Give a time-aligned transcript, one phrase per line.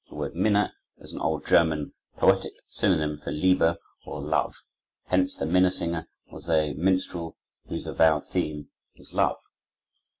[0.09, 4.55] The word Minne is an old German, poetic synonym for Liebe, or love.
[5.05, 9.37] Hence the Minnesinger was a minstrel whose avowed theme was love.